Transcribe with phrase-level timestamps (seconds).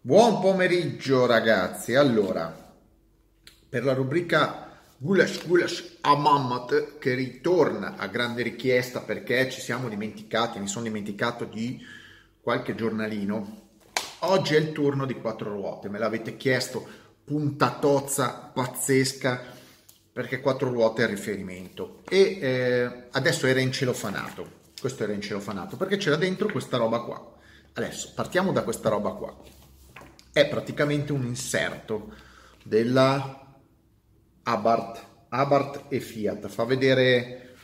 [0.00, 2.54] Buon pomeriggio ragazzi, allora
[3.68, 10.60] per la rubrica Gulash Gulash Amamat che ritorna a grande richiesta perché ci siamo dimenticati,
[10.60, 11.84] mi sono dimenticato di
[12.40, 13.70] qualche giornalino,
[14.20, 16.86] oggi è il turno di quattro ruote, me l'avete chiesto,
[17.24, 19.42] puntatozza pazzesca
[20.12, 22.02] perché quattro ruote è il riferimento.
[22.08, 24.48] E eh, adesso era in celofanato,
[24.80, 27.34] questo era in celofanato perché c'era dentro questa roba qua.
[27.72, 29.57] Adesso partiamo da questa roba qua
[30.32, 32.12] è praticamente un inserto
[32.62, 33.46] della
[34.42, 37.54] Abarth, Abarth e Fiat, fa vedere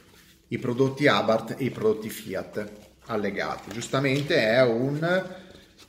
[0.49, 2.73] i prodotti Abarth e i prodotti Fiat
[3.07, 3.71] allegati.
[3.71, 5.03] Giustamente è un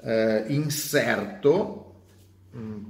[0.02, 2.02] eh, inserto
[2.52, 2.84] mh, mm,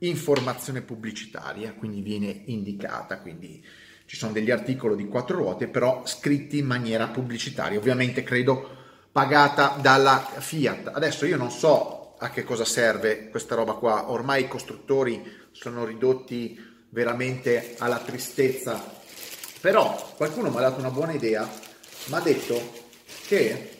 [0.00, 3.64] informazione pubblicitaria, quindi viene indicata, quindi
[4.06, 8.76] ci sono degli articoli di quattro ruote, però scritti in maniera pubblicitaria, ovviamente credo
[9.10, 10.92] pagata dalla Fiat.
[10.94, 14.10] Adesso io non so a che cosa serve questa roba qua.
[14.10, 16.58] Ormai i costruttori sono ridotti
[16.90, 18.96] veramente alla tristezza.
[19.60, 21.48] Però qualcuno mi ha dato una buona idea,
[22.06, 22.86] mi ha detto
[23.26, 23.76] che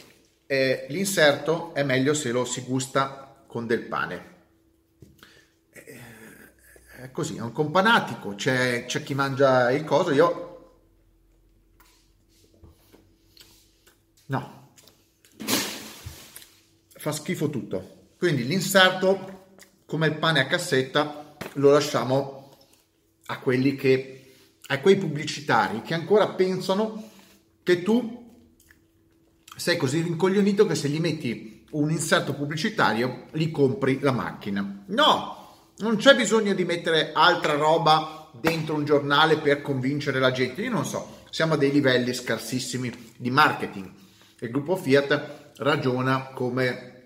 [0.46, 4.36] eh, l'inserto è meglio se lo si gusta con del pane.
[5.70, 6.00] Eh,
[7.02, 10.46] è così, è un companatico, c'è, c'è chi mangia il coso, io...
[14.26, 14.72] No,
[16.96, 17.97] fa schifo tutto.
[18.18, 19.54] Quindi l'inserto,
[19.86, 22.50] come il pane a cassetta, lo lasciamo
[23.26, 24.34] a quelli che,
[24.66, 27.10] a quei pubblicitari che ancora pensano
[27.62, 28.26] che tu
[29.54, 34.82] sei così rincoglionito che se gli metti un inserto pubblicitario gli compri la macchina.
[34.86, 40.62] No, non c'è bisogno di mettere altra roba dentro un giornale per convincere la gente.
[40.62, 43.88] Io non so, siamo a dei livelli scarsissimi di marketing.
[44.40, 46.97] Il gruppo Fiat ragiona come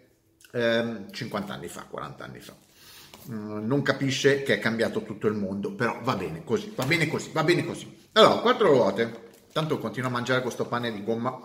[0.53, 2.55] eh, 50 anni fa, 40 anni fa.
[3.31, 7.08] Mm, non capisce che è cambiato tutto il mondo, però va bene così, va bene
[7.08, 8.00] così, va bene così.
[8.12, 11.39] Allora, quattro ruote, tanto continuo a mangiare questo pane di gomma,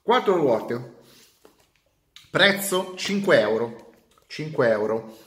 [0.00, 1.00] quattro ruote,
[2.30, 3.92] prezzo 5 euro,
[4.26, 5.18] 5 euro.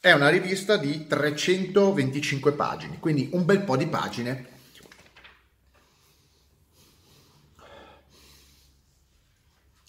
[0.00, 4.48] È una rivista di 325 pagine, quindi un bel po' di pagine.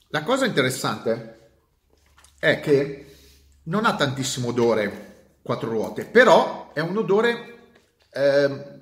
[0.09, 1.30] La cosa interessante
[2.41, 3.05] è che
[3.65, 7.57] non ha tantissimo odore quattro ruote, però è un odore
[8.11, 8.79] eh,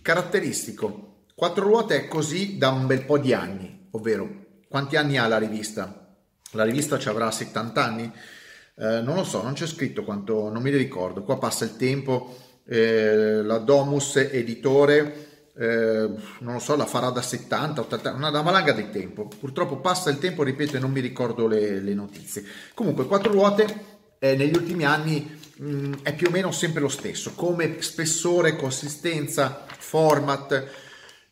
[0.00, 1.24] caratteristico.
[1.34, 5.38] Quattro ruote è così da un bel po' di anni, ovvero quanti anni ha la
[5.38, 6.14] rivista?
[6.52, 8.04] La rivista ci avrà 70 anni?
[8.04, 11.24] Eh, non lo so, non c'è scritto quanto, non mi ricordo.
[11.24, 12.36] Qua passa il tempo,
[12.68, 16.08] eh, la Domus editore eh,
[16.40, 19.26] non lo so, la farà da 70, 80, una, una valanga di tempo.
[19.26, 22.44] Purtroppo passa il tempo, ripeto, e non mi ricordo le, le notizie.
[22.74, 23.84] Comunque, quattro ruote
[24.18, 28.56] eh, negli ultimi anni mh, mm, è più o meno sempre lo stesso, come spessore,
[28.56, 30.68] consistenza, format.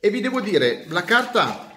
[0.00, 1.72] E vi devo dire, la carta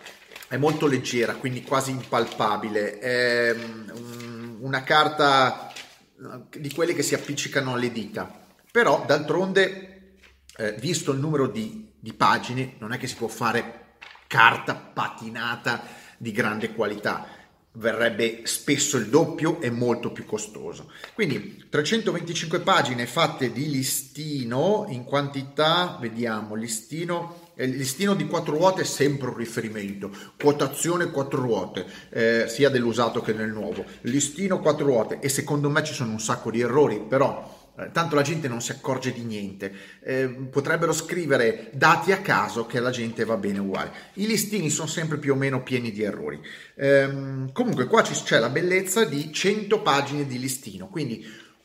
[0.48, 3.00] è molto leggera, quindi quasi impalpabile.
[3.00, 8.46] È um, una carta eh, di quelle che si appiccicano alle dita.
[8.72, 10.14] Però, d'altronde,
[10.56, 13.96] eh, visto il numero di di pagine, non è che si può fare
[14.28, 15.84] carta patinata
[16.18, 17.28] di grande qualità,
[17.74, 20.92] verrebbe spesso il doppio e molto più costoso.
[21.14, 28.82] Quindi 325 pagine fatte di listino in quantità, vediamo, listino il listino di quattro ruote
[28.82, 34.86] è sempre un riferimento, quotazione quattro ruote, eh, sia dell'usato che del nuovo, listino quattro
[34.86, 37.57] ruote e secondo me ci sono un sacco di errori, però eh,
[37.92, 39.72] tanto la gente non si accorge di niente.
[40.02, 43.92] Eh, potrebbero scrivere dati a caso che la gente va bene uguale.
[44.14, 46.42] I listini sono sempre più o meno pieni di errori.
[46.76, 51.24] Eh, comunque qua c'è la bellezza di 100 pagine di listino, quindi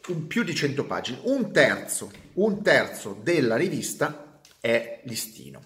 [0.09, 1.21] un, più di 100 pagine.
[1.23, 5.63] Un terzo, un terzo della rivista è listino.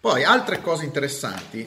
[0.00, 1.66] Poi altre cose interessanti.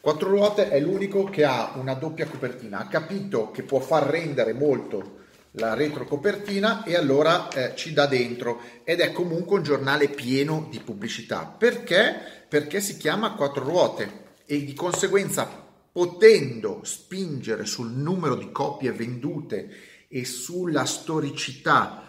[0.00, 2.78] Quattro ruote è l'unico che ha una doppia copertina.
[2.78, 5.24] Ha capito che può far rendere molto
[5.56, 10.80] la retrocopertina e allora eh, ci dà dentro ed è comunque un giornale pieno di
[10.80, 11.46] pubblicità.
[11.46, 12.14] Perché?
[12.48, 19.68] Perché si chiama quattro ruote e di conseguenza potendo spingere sul numero di copie vendute
[20.08, 22.02] e sulla storicità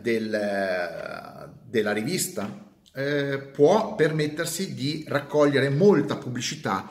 [0.00, 6.88] del, della rivista, eh, può permettersi di raccogliere molta pubblicità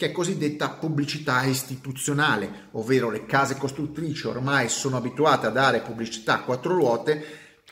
[0.00, 6.36] che è cosiddetta pubblicità istituzionale, ovvero le case costruttrici ormai sono abituate a dare pubblicità
[6.36, 7.22] a quattro ruote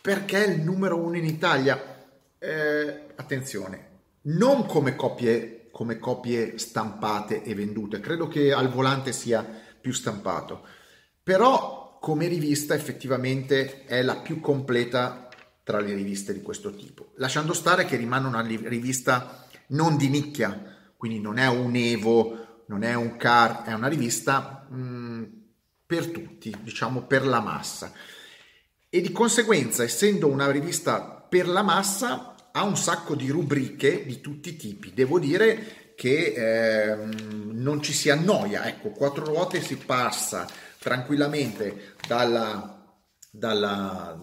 [0.02, 2.06] perché è il numero uno in Italia.
[2.38, 9.42] Eh, attenzione, non come copie, come copie stampate e vendute, credo che al volante sia
[9.80, 10.66] più stampato,
[11.22, 15.30] però come rivista effettivamente è la più completa
[15.62, 20.76] tra le riviste di questo tipo, lasciando stare che rimane una rivista non di nicchia,
[20.98, 25.24] quindi non è un Evo, non è un Car, è una rivista mh, mm,
[25.86, 27.92] per tutti, diciamo per la massa.
[28.90, 34.20] E di conseguenza, essendo una rivista per la massa, ha un sacco di rubriche di
[34.20, 34.92] tutti i tipi.
[34.92, 40.46] Devo dire che eh, non ci si annoia, ecco, quattro ruote si passa
[40.80, 42.98] tranquillamente dalla,
[43.30, 44.18] dalla,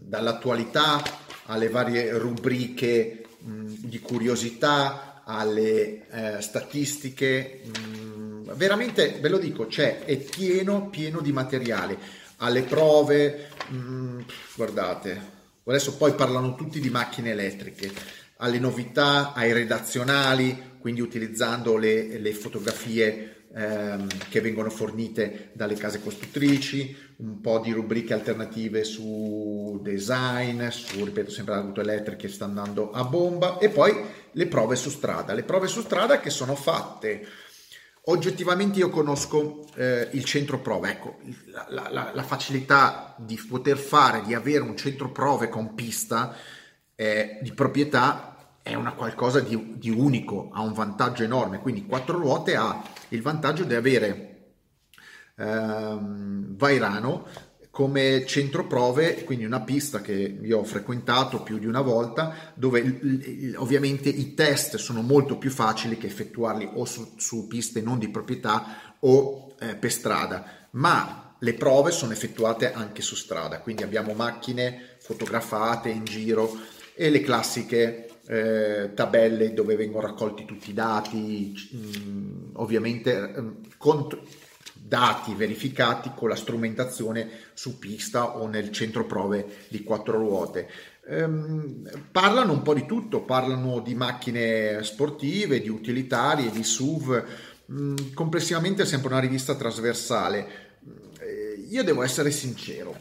[0.00, 1.02] dall'attualità
[1.46, 10.04] alle varie rubriche mh, di curiosità, alle eh, statistiche, mh, veramente ve lo dico, c'è,
[10.04, 11.98] è pieno, pieno di materiale,
[12.38, 14.20] alle prove, mh,
[14.54, 15.32] guardate,
[15.64, 17.90] adesso poi parlano tutti di macchine elettriche,
[18.38, 26.00] alle novità, ai redazionali, quindi utilizzando le, le fotografie ehm, che vengono fornite dalle case
[26.00, 32.44] costruttrici, un po' di rubriche alternative su design, su, ripeto, sempre auto elettriche che sta
[32.44, 33.94] andando a bomba e poi
[34.32, 35.32] le prove su strada.
[35.32, 37.26] Le prove su strada che sono fatte
[38.06, 44.22] oggettivamente io conosco eh, il centro prove, ecco, la, la, la, facilità di poter fare,
[44.22, 46.36] di avere un centro prove con pista
[46.94, 48.33] eh, di proprietà
[48.64, 53.20] è una qualcosa di, di, unico, ha un vantaggio enorme, quindi quattro ruote ha il
[53.20, 54.54] vantaggio di avere
[55.36, 57.26] ehm, Vairano
[57.68, 63.00] come centro prove, quindi una pista che io ho frequentato più di una volta, dove
[63.56, 68.08] ovviamente i test sono molto più facili che effettuarli o su, su piste non di
[68.08, 74.14] proprietà o eh, per strada, ma le prove sono effettuate anche su strada, quindi abbiamo
[74.14, 76.56] macchine fotografate in giro
[76.94, 83.42] e le classiche eh, tabelle dove vengono raccolti tutti i dati, mh, mm, ovviamente eh,
[83.76, 84.18] cont-
[84.72, 90.68] dati verificati con la strumentazione su pista o nel centro prove di quattro ruote.
[91.06, 97.24] Ehm, parlano un po' di tutto, parlano di macchine sportive, di utilitarie, di SUV,
[97.66, 100.46] mh, complessivamente è sempre una rivista trasversale.
[101.18, 102.94] Eh, io devo essere sincero,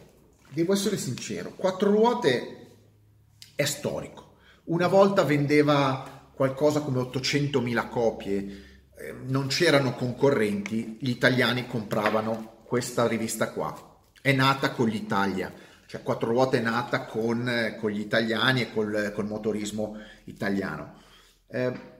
[0.49, 2.57] devo essere sincero, quattro ruote
[3.55, 4.32] è storico
[4.65, 8.37] una volta vendeva qualcosa come 800.000 copie,
[8.95, 13.75] eh, non c'erano concorrenti, gli italiani compravano questa rivista qua.
[14.21, 15.51] È nata con l'Italia,
[15.85, 21.01] cioè Quattro Ruote è nata con, eh, con gli italiani e col, col motorismo italiano.
[21.47, 21.91] Eh,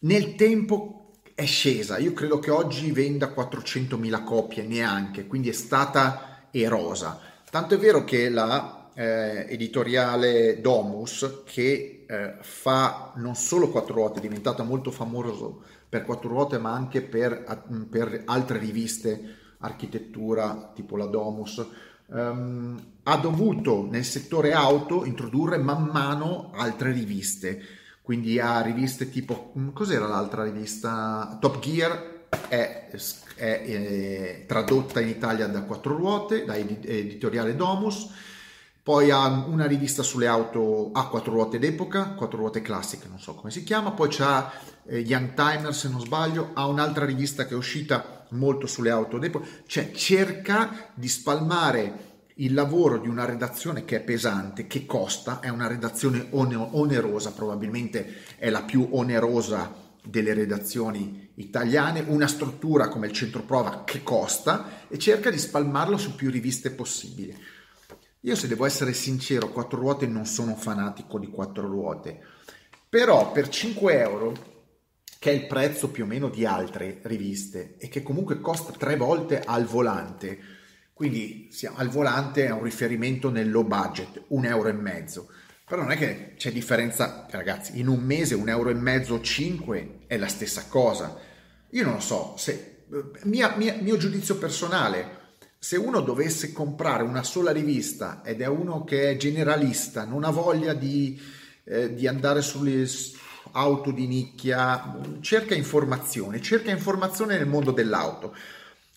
[0.00, 6.48] nel tempo è scesa, io credo che oggi venda 400.000 copie neanche, quindi è stata
[6.50, 7.20] erosa.
[7.48, 14.18] Tanto è vero che la eh, editoriale Domus, che eh, fa non solo quattro ruote,
[14.18, 20.96] è diventata molto famoso per quattro ruote, ma anche per, per altre riviste, architettura tipo
[20.96, 21.64] la Domus.
[22.06, 27.62] Um, ha dovuto nel settore auto introdurre man mano altre riviste,
[28.02, 31.38] quindi ha riviste tipo, mm, cos'era l'altra rivista?
[31.40, 32.96] Top Gear è, è,
[33.36, 38.10] è eh, tradotta in Italia da quattro ruote, da editoriale Domus
[38.90, 43.36] poi ha una rivista sulle auto a quattro ruote d'epoca, quattro ruote classiche, non so
[43.36, 44.50] come si chiama, poi c'ha
[44.84, 49.18] eh, Young Timer se non sbaglio, ha un'altra rivista che è uscita molto sulle auto
[49.18, 55.38] d'epoca, cioè cerca di spalmare il lavoro di una redazione che è pesante, che costa,
[55.38, 59.72] è una redazione onerosa, probabilmente è la più onerosa
[60.02, 65.96] delle redazioni italiane, una struttura come il centro prova che costa e cerca di spalmarlo
[65.96, 67.58] su più riviste possibili.
[68.24, 72.20] Io se devo essere sincero, quattro ruote non sono fanatico di quattro ruote,
[72.86, 74.34] però per 5 euro,
[75.18, 78.96] che è il prezzo più o meno di altre riviste e che comunque costa tre
[78.96, 80.38] volte al volante,
[80.92, 85.30] quindi al volante è un riferimento nel low budget, un euro e mezzo.
[85.64, 89.20] Però non è che c'è differenza, ragazzi, in un mese un euro e mezzo o
[89.22, 91.16] cinque è la stessa cosa.
[91.70, 92.86] Io non lo so, se,
[93.22, 95.19] mia, mia, mio giudizio personale,
[95.62, 100.30] se uno dovesse comprare una sola rivista ed è uno che è generalista, non ha
[100.30, 101.20] voglia di,
[101.64, 102.86] eh, di andare sulle
[103.52, 108.34] auto di nicchia, cerca informazione, cerca informazione nel mondo dell'auto,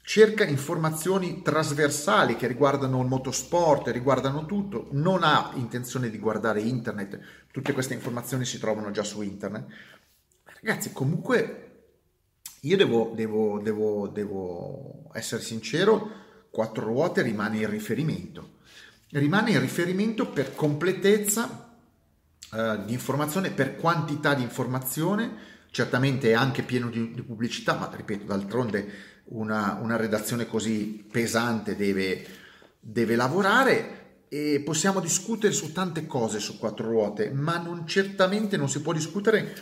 [0.03, 7.19] cerca informazioni trasversali che riguardano il motorsport, riguardano tutto, non ha intenzione di guardare internet,
[7.51, 9.65] tutte queste informazioni si trovano già su internet.
[10.61, 11.71] Ragazzi, comunque
[12.61, 16.22] io devo, devo, devo, devo essere sincero,
[16.53, 18.57] quattro ruote rimane il riferimento.
[19.09, 21.73] Rimane il riferimento per completezza
[22.53, 25.31] eh, di informazione, per quantità di informazione,
[25.71, 28.87] certamente è anche pieno di, di pubblicità, ma ripeto, d'altronde
[29.29, 32.23] una, una, redazione così pesante deve,
[32.79, 38.69] deve lavorare e possiamo discutere su tante cose su quattro ruote, ma non, certamente non
[38.69, 39.55] si può discutere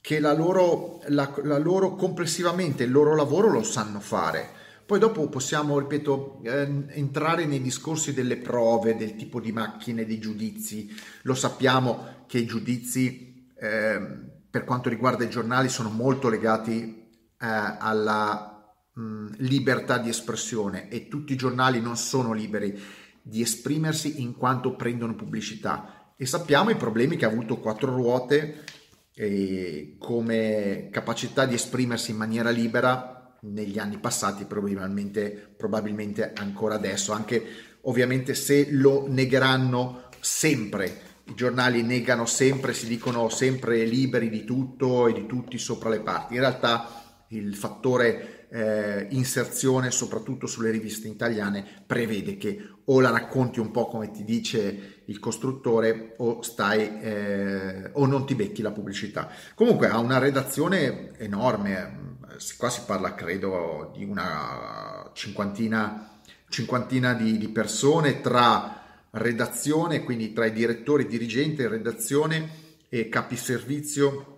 [0.00, 4.64] che la loro, la, la loro complessivamente il loro lavoro lo sanno fare.
[4.86, 10.20] Poi dopo possiamo, ripeto, eh, entrare nei discorsi delle prove, del tipo di macchine, dei
[10.20, 10.88] giudizi.
[11.22, 14.00] Lo sappiamo che i giudizi, eh,
[14.48, 17.04] per quanto riguarda i giornali, sono molto legati
[17.36, 22.80] eh, alla mh, libertà di espressione e tutti i giornali non sono liberi
[23.20, 26.14] di esprimersi in quanto prendono pubblicità.
[26.16, 28.62] E sappiamo i problemi che ha avuto Quattro Ruote
[29.16, 33.15] eh, come capacità di esprimersi in maniera libera
[33.52, 37.44] negli anni passati, probabilmente, probabilmente ancora adesso, anche
[37.82, 41.04] ovviamente se lo negheranno sempre.
[41.24, 46.00] I giornali negano sempre, si dicono sempre liberi di tutto e di tutti sopra le
[46.00, 46.34] parti.
[46.34, 53.58] In realtà il fattore eh, inserzione, soprattutto sulle riviste italiane, prevede che o la racconti
[53.58, 58.70] un po' come ti dice il costruttore o stai eh, o non ti becchi la
[58.70, 59.28] pubblicità.
[59.54, 62.15] Comunque ha una redazione enorme,
[62.56, 70.46] qua si parla credo di una cinquantina, cinquantina di, di, persone tra redazione, quindi tra
[70.46, 74.36] i direttori, i dirigenti, redazione e capi servizio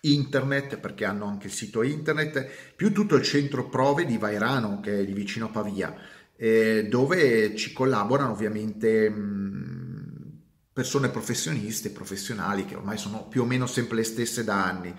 [0.00, 5.00] internet perché hanno anche il sito internet più tutto il centro prove di Vairano che
[5.00, 5.94] è lì vicino a Pavia
[6.36, 10.40] eh, dove ci collaborano ovviamente mh,
[10.72, 14.94] persone professioniste professionali che ormai sono più o meno sempre le stesse da anni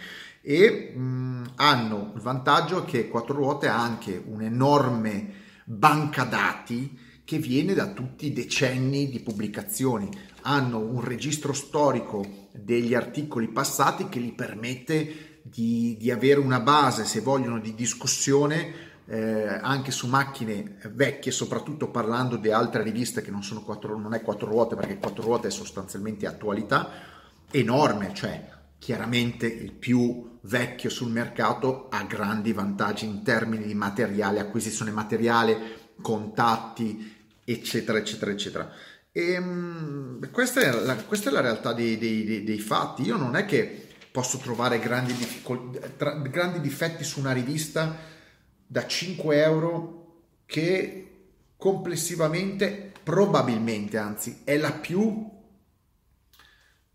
[0.50, 5.32] e mh, hanno il vantaggio che Quattro Ruote ha anche un'enorme
[5.64, 10.10] banca dati che viene da tutti i decenni di pubblicazioni.
[10.42, 17.06] Hanno un registro storico degli articoli passati che gli permette di, di avere una base,
[17.06, 18.74] se vogliono, di discussione
[19.06, 24.16] eh, anche su macchine vecchie, soprattutto parlando di altre riviste che non, sono quattro, non
[24.16, 26.90] è quattro ruote, perché quattro ruote è sostanzialmente attualità,
[27.52, 34.40] enorme, cioè chiaramente il più vecchio sul mercato ha grandi vantaggi in termini di materiale,
[34.40, 38.72] acquisizione materiale, contatti, eccetera, eccetera, eccetera.
[39.12, 43.02] E, um, questa, è la, questa, è la, realtà dei, dei, dei, fatti.
[43.04, 45.14] Io non è che posso trovare grandi,
[45.98, 47.96] tra, grandi difetti su una rivista
[48.66, 51.06] da 5 euro che
[51.58, 55.30] complessivamente, probabilmente, anzi, è la più,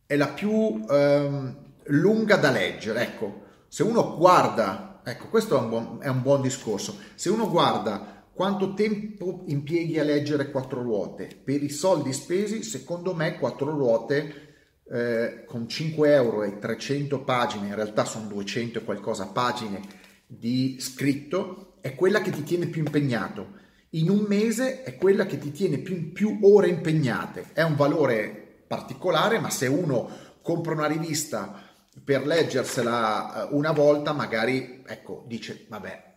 [0.07, 3.03] è la più um, lunga da leggere.
[3.03, 7.49] Ecco, se uno guarda, ecco, questo è un, buon, è un buon discorso, se uno
[7.51, 13.71] guarda quanto tempo impieghi a leggere quattro ruote per i soldi spesi, secondo me quattro
[13.71, 14.55] ruote
[14.91, 19.81] eh, con 5 euro e 300 pagine, in realtà sono 200 e qualcosa pagine
[20.27, 23.63] di scritto, è quella che ti tiene più impegnato.
[23.91, 27.51] In un mese è quella che ti tiene più, più ore impegnate.
[27.53, 30.11] È un valore particolare, ma se uno
[30.43, 31.64] compra una rivista
[32.03, 36.13] per leggersela eh, una volta magari, ecco, dice, vabbè,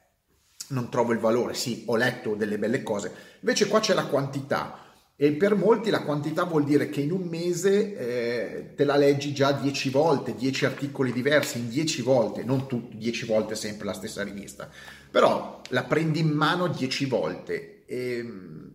[0.69, 3.12] non trovo il valore, sì, ho letto delle belle cose.
[3.41, 7.24] Invece qua c'è la quantità e per molti la quantità vuol dire che in un
[7.24, 12.67] mese eh, te la leggi già dieci volte, dieci articoli diversi in dieci volte, non
[12.67, 14.69] tu, dieci volte sempre la stessa rivista,
[15.10, 18.25] però la prendi in mano dieci volte e,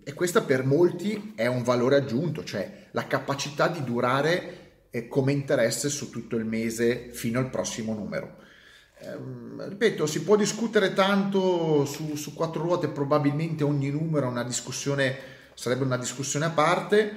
[0.02, 4.61] e questa per molti è un valore aggiunto, cioè la capacità di durare
[4.94, 8.36] eh, come interesse su tutto il mese fino al prossimo numero.
[8.98, 9.16] Eh,
[9.68, 14.44] ripeto, si può discutere tanto su, su, quattro ruote, probabilmente ogni numero una
[15.54, 17.12] sarebbe una discussione a parte,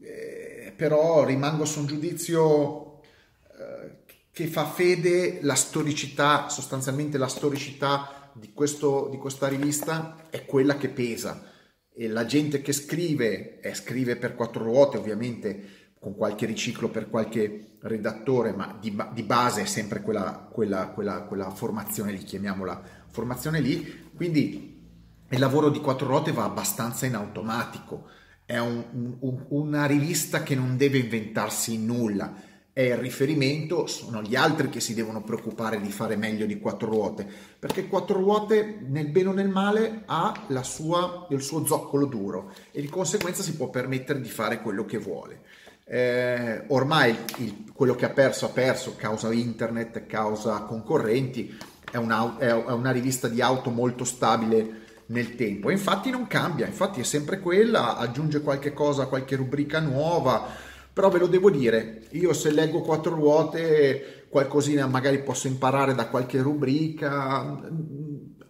[0.00, 4.02] eh, però rimango su un giudizio eh,
[4.32, 10.76] che fa fede la storicità, sostanzialmente la storicità di, questo, di questa rivista è quella
[10.76, 11.52] che pesa.
[11.96, 17.08] E la gente che scrive, e scrive per quattro ruote ovviamente, con qualche riciclo per
[17.08, 22.82] qualche redattore, ma di, di base è sempre quella, quella, quella, quella, formazione lì, chiamiamola
[23.08, 24.10] formazione lì.
[24.14, 24.86] Quindi
[25.26, 28.08] il lavoro di quattro ruote va abbastanza in automatico,
[28.44, 32.34] è un, un, una rivista che non deve inventarsi nulla,
[32.74, 36.90] è il riferimento, sono gli altri che si devono preoccupare di fare meglio di quattro
[36.90, 37.26] ruote,
[37.58, 42.82] perché quattro ruote nel bene o nel male ha sua, il suo zoccolo duro e
[42.82, 45.40] di conseguenza si può permettere di fare quello che vuole.
[45.86, 51.56] Eh, ormai il, quello che ha perso ha perso causa internet, causa concorrenti,
[51.90, 55.70] è una, è una rivista di auto molto stabile nel tempo.
[55.70, 60.46] Infatti non cambia, infatti è sempre quella, aggiunge qualche cosa, qualche rubrica nuova,
[60.92, 66.08] però ve lo devo dire, io se leggo quattro ruote qualcosina magari posso imparare da
[66.08, 67.60] qualche rubrica,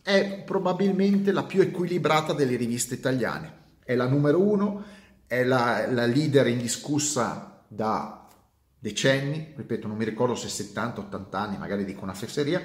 [0.02, 4.82] è probabilmente la più equilibrata delle riviste italiane è la numero uno,
[5.26, 8.28] è la, la leader indiscussa da
[8.78, 12.62] decenni, ripeto, non mi ricordo se 70, 80 anni, magari dico una fesseria,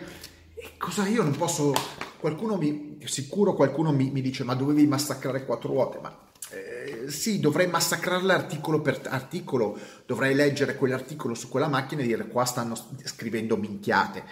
[0.54, 1.74] e cosa io non posso,
[2.20, 7.40] qualcuno mi, sicuro qualcuno mi, mi dice ma dovevi massacrare quattro ruote, ma eh, sì,
[7.40, 12.76] dovrei massacrarle articolo per articolo, dovrei leggere quell'articolo su quella macchina e dire qua stanno
[13.04, 14.24] scrivendo minchiate,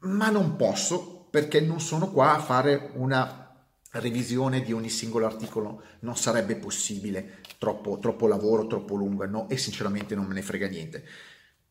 [0.00, 3.42] ma non posso perché non sono qua a fare una
[3.92, 9.48] revisione di ogni singolo articolo, non sarebbe possibile, troppo, troppo lavoro, troppo lungo no?
[9.48, 11.04] e sinceramente non me ne frega niente.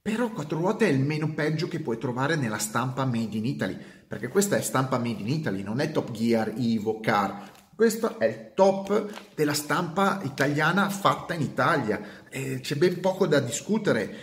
[0.01, 3.77] Però quattro ruote è il meno peggio che puoi trovare nella stampa made in Italy,
[4.07, 8.25] perché questa è stampa made in Italy, non è Top Gear, Evo, Car, questo è
[8.25, 11.99] il top della stampa italiana fatta in Italia.
[12.29, 14.15] E c'è ben poco da discutere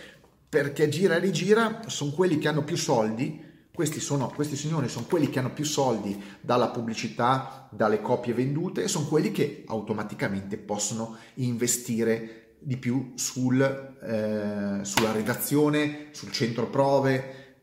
[0.48, 3.44] perché gira e rigira sono quelli che hanno più soldi.
[3.78, 8.82] Questi, sono, questi signori sono quelli che hanno più soldi dalla pubblicità, dalle copie vendute
[8.82, 16.66] e sono quelli che automaticamente possono investire di più sul, eh, sulla redazione, sul centro
[16.66, 17.56] prove.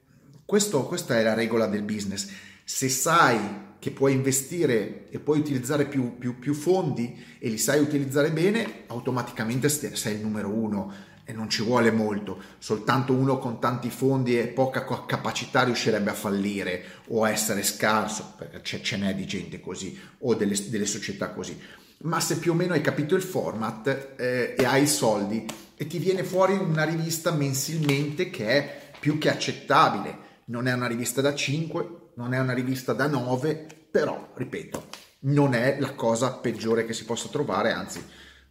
[0.45, 2.29] Questo, questa è la regola del business.
[2.63, 7.81] Se sai che puoi investire e puoi utilizzare più, più, più fondi e li sai
[7.81, 10.93] utilizzare bene, automaticamente sei il numero uno
[11.25, 12.41] e non ci vuole molto.
[12.60, 18.34] Soltanto uno con tanti fondi e poca capacità riuscirebbe a fallire o a essere scarso,
[18.38, 21.60] perché ce n'è di gente così o delle, delle società così.
[22.00, 25.88] Ma se più o meno hai capito il format eh, e hai i soldi e
[25.88, 31.22] ti viene fuori una rivista mensilmente che è più che accettabile, non è una rivista
[31.22, 34.88] da 5, non è una rivista da 9, però, ripeto,
[35.22, 38.03] non è la cosa peggiore che si possa trovare, anzi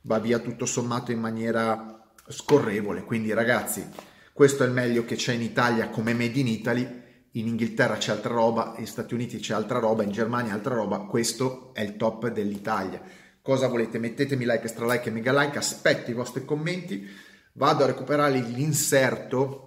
[0.03, 1.94] va via tutto sommato in maniera
[2.29, 3.05] scorrevole.
[3.05, 3.87] Quindi ragazzi,
[4.33, 7.03] questo è il meglio che c'è in Italia come Made in Italy,
[7.33, 10.99] in Inghilterra c'è altra roba, negli Stati Uniti c'è altra roba, in Germania altra roba,
[10.99, 13.01] questo è il top dell'Italia.
[13.43, 13.99] Cosa volete?
[13.99, 17.07] Mettetemi like, extra like e mega like, aspetto i vostri commenti,
[17.53, 19.65] vado a recuperare l'inserto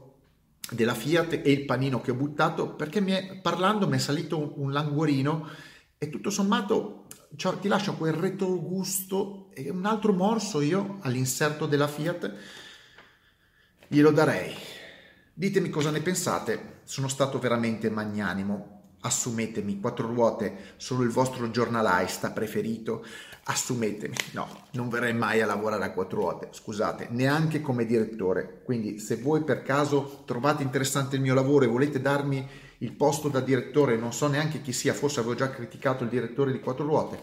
[0.72, 4.38] della Fiat e il panino che ho buttato perché mi è, parlando mi è salito
[4.38, 5.48] un, un languorino
[5.98, 7.06] e tutto sommato
[7.38, 12.34] cioè, ti lascia quel retrogusto e un altro morso io all'inserto della Fiat
[13.88, 14.54] glielo darei.
[15.34, 22.32] Ditemi cosa ne pensate, sono stato veramente magnanimo assumetemi quattro ruote, sono il vostro giornalista
[22.32, 23.06] preferito,
[23.46, 24.16] assumetemi.
[24.34, 28.62] No, non verrei mai a lavorare a quattro ruote, scusate, neanche come direttore.
[28.64, 32.48] Quindi se voi per caso trovate interessante il mio lavoro e volete darmi
[32.80, 36.52] il posto da direttore, non so neanche chi sia, forse avevo già criticato il direttore
[36.52, 37.20] di quattro ruote,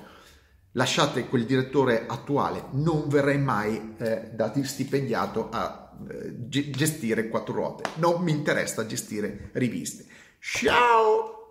[0.72, 7.88] lasciate quel direttore attuale, non verrei mai eh, da stipendiato a eh, gestire quattro ruote.
[7.96, 10.06] Non mi interessa gestire riviste.
[10.40, 11.43] Ciao!